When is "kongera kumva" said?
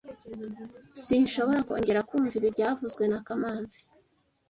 1.67-2.33